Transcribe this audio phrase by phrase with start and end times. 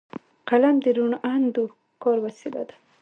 [0.49, 1.63] قلم د روڼ اندو
[2.01, 2.75] کار وسیله ده